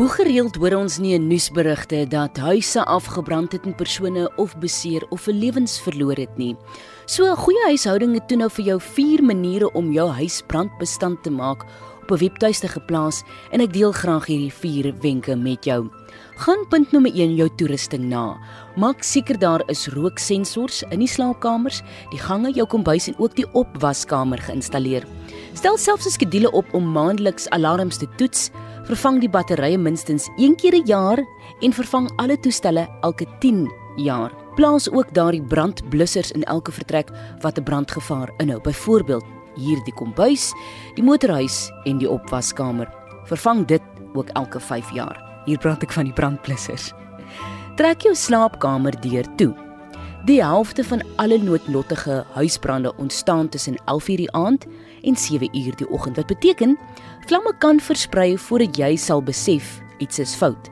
Hoe 0.00 0.08
gereeld 0.08 0.54
hoor 0.56 0.78
ons 0.78 0.94
nie 0.96 1.10
in 1.12 1.26
nuusberigte 1.28 2.06
dat 2.08 2.38
huise 2.40 2.80
afgebrand 2.88 3.52
het 3.52 3.66
en 3.68 3.74
persone 3.76 4.22
of 4.40 4.54
beseer 4.56 5.04
of 5.12 5.26
vir 5.26 5.36
lewens 5.36 5.74
verloor 5.84 6.16
het 6.16 6.38
nie. 6.40 6.54
So 7.04 7.28
'n 7.28 7.36
goeie 7.36 7.64
huishouding 7.66 8.14
het 8.14 8.28
toe 8.28 8.38
nou 8.38 8.48
vir 8.48 8.64
jou 8.64 8.80
vier 8.80 9.22
maniere 9.22 9.72
om 9.72 9.92
jou 9.92 10.08
huis 10.08 10.42
brandbestand 10.46 11.22
te 11.22 11.30
maak 11.30 11.66
op 12.02 12.10
'n 12.10 12.18
webtuiste 12.18 12.68
geplaas 12.68 13.22
en 13.52 13.60
ek 13.60 13.72
deel 13.72 13.92
graag 13.92 14.26
hierdie 14.26 14.52
vier 14.52 14.94
wenke 15.00 15.36
met 15.36 15.64
jou. 15.64 15.90
Gaan 16.36 16.68
punt 16.68 16.92
nommer 16.92 17.12
1 17.14 17.34
jou 17.36 17.48
toerusting 17.56 18.08
na. 18.08 18.38
Maak 18.76 19.02
seker 19.02 19.38
daar 19.38 19.62
is 19.68 19.88
rooksensors 19.88 20.82
in 20.90 20.98
die 20.98 21.08
slaapkamers, 21.08 21.82
die 22.10 22.18
gange, 22.18 22.52
jou 22.52 22.66
kombuis 22.66 23.08
en 23.08 23.14
ook 23.18 23.36
die 23.36 23.46
opwaskamer 23.52 24.38
geïnstalleer. 24.38 25.04
Stel 25.54 25.76
selfs 25.76 26.06
'n 26.06 26.10
skedule 26.10 26.50
op 26.50 26.74
om 26.74 26.92
maandeliks 26.92 27.48
alarms 27.48 27.98
te 27.98 28.06
toets 28.16 28.50
vervang 28.84 29.20
die 29.20 29.30
batterye 29.30 29.78
minstens 29.78 30.28
1 30.36 30.56
keer 30.56 30.74
'n 30.74 30.86
jaar 30.86 31.18
en 31.60 31.72
vervang 31.72 32.10
alle 32.16 32.40
toestelle 32.40 32.88
elke 33.02 33.26
10 33.40 33.70
jaar. 33.96 34.32
Plaas 34.54 34.90
ook 34.90 35.14
daardie 35.14 35.42
brandblussers 35.42 36.30
in 36.30 36.44
elke 36.44 36.72
vertrek 36.72 37.10
wat 37.40 37.58
'n 37.58 37.62
brandgevaar 37.62 38.30
inhou. 38.38 38.60
Byvoorbeeld 38.60 39.24
hier 39.56 39.80
die 39.84 39.94
kombuis, 39.94 40.52
die 40.96 41.04
motorhuis 41.04 41.70
en 41.84 41.98
die 41.98 42.10
opwaskamer. 42.10 42.88
Vervang 43.30 43.66
dit 43.66 43.82
ook 44.14 44.28
elke 44.38 44.60
5 44.60 44.90
jaar. 44.94 45.18
Hier 45.46 45.58
praat 45.58 45.82
ek 45.82 45.92
van 45.92 46.08
die 46.08 46.14
brandblussers. 46.16 46.92
Trek 47.76 48.02
jou 48.04 48.14
slaapkamer 48.14 48.96
deur 49.00 49.26
toe. 49.36 49.54
Die 50.28 50.42
helfte 50.42 50.84
van 50.84 51.00
alle 51.16 51.38
noodlottige 51.40 52.24
huisbrande 52.34 52.92
ontstaan 52.96 53.48
tussen 53.48 53.76
11:00 53.86 54.16
die 54.16 54.32
aand 54.32 54.66
en 55.02 55.16
7:00 55.16 55.76
die 55.76 55.90
oggend. 55.90 56.16
Wat 56.16 56.26
beteken 56.26 56.78
vlamme 57.26 57.54
kan 57.58 57.80
versprei 57.80 58.38
voordat 58.38 58.76
jy 58.76 58.96
sal 58.96 59.22
besef 59.22 59.80
iets 59.98 60.18
is 60.18 60.34
fout. 60.34 60.70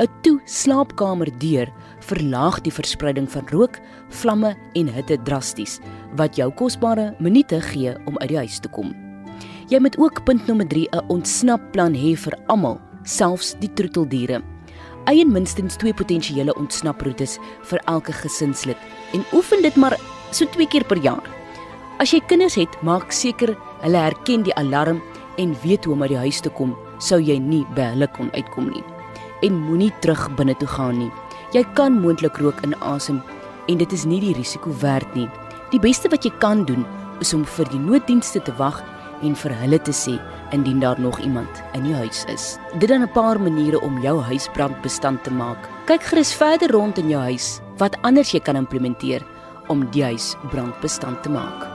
'n 0.00 0.08
Toe 0.22 0.40
slaapkamer 0.44 1.30
deur 1.38 1.72
verlaag 2.00 2.60
die 2.60 2.72
verspreiding 2.72 3.30
van 3.30 3.46
rook, 3.48 3.78
vlamme 4.08 4.56
en 4.74 4.88
hitte 4.88 5.18
drasties 5.22 5.80
wat 6.16 6.36
jou 6.36 6.50
kosbare 6.50 7.14
minute 7.18 7.60
gee 7.60 7.94
om 8.06 8.18
uit 8.18 8.28
die 8.28 8.36
huis 8.36 8.58
te 8.58 8.68
kom. 8.68 8.94
Jy 9.68 9.78
moet 9.78 9.98
ook 9.98 10.24
punt 10.24 10.46
nommer 10.46 10.66
3 10.66 10.88
'n 10.92 11.06
ontsnapplan 11.08 11.94
hê 11.94 12.16
vir 12.16 12.38
almal, 12.46 12.80
selfs 13.04 13.54
die 13.60 13.72
troeteldiere 13.74 14.42
eien 15.10 15.32
minstens 15.32 15.76
twee 15.76 15.94
potensiële 15.96 16.54
ontsnaproetes 16.60 17.38
vir 17.70 17.82
elke 17.90 18.14
gesinslid 18.22 18.78
en 19.16 19.24
oefen 19.36 19.62
dit 19.64 19.76
maar 19.76 19.96
so 20.32 20.46
twee 20.46 20.66
keer 20.66 20.84
per 20.84 21.00
jaar. 21.04 21.24
As 22.02 22.12
jy 22.12 22.20
kinders 22.28 22.56
het, 22.58 22.72
maak 22.82 23.12
seker 23.12 23.54
hulle 23.84 24.00
herken 24.00 24.42
die 24.46 24.56
alarm 24.60 25.02
en 25.38 25.54
weet 25.62 25.84
hoe 25.84 25.94
om 25.94 26.02
uit 26.02 26.14
die 26.14 26.22
huis 26.26 26.40
te 26.40 26.50
kom 26.50 26.74
sou 26.98 27.20
jy 27.20 27.38
nie 27.38 27.64
by 27.76 27.92
hulle 27.94 28.08
kon 28.16 28.30
uitkom 28.34 28.70
nie. 28.72 28.84
En 29.42 29.56
moenie 29.66 29.92
terug 30.00 30.28
binne 30.36 30.54
toe 30.54 30.68
gaan 30.68 30.98
nie. 30.98 31.12
Jy 31.52 31.64
kan 31.74 32.00
moontlik 32.00 32.36
rook 32.36 32.60
inasem 32.62 33.22
en 33.68 33.78
dit 33.78 33.92
is 33.92 34.04
nie 34.04 34.20
die 34.20 34.34
risiko 34.34 34.70
werd 34.80 35.14
nie. 35.14 35.28
Die 35.70 35.80
beste 35.80 36.08
wat 36.08 36.24
jy 36.24 36.32
kan 36.38 36.64
doen 36.64 36.84
is 37.20 37.34
om 37.34 37.44
vir 37.44 37.68
die 37.72 37.80
nooddienste 37.80 38.42
te 38.42 38.52
wag 38.58 38.82
en 39.22 39.34
vir 39.34 39.54
hulle 39.62 39.78
te 39.82 39.92
sê 39.92 40.18
indien 40.54 40.80
daar 40.80 41.00
nog 41.00 41.18
iemand 41.20 41.62
in 41.74 41.86
die 41.88 41.94
huis 41.94 42.24
is. 42.28 42.58
Dit 42.78 42.88
dan 42.88 43.02
'n 43.02 43.12
paar 43.12 43.40
maniere 43.40 43.80
om 43.80 44.00
jou 44.00 44.20
huis 44.20 44.48
brandbestand 44.52 45.24
te 45.24 45.30
maak. 45.30 45.68
Kyk 45.86 46.02
gerus 46.02 46.34
verder 46.34 46.70
rond 46.70 46.98
in 46.98 47.08
jou 47.08 47.22
huis 47.22 47.60
wat 47.78 47.96
anders 48.02 48.32
jy 48.32 48.40
kan 48.40 48.56
implementeer 48.56 49.22
om 49.68 49.90
die 49.90 50.04
huis 50.04 50.36
brandbestand 50.50 51.22
te 51.22 51.30
maak. 51.30 51.73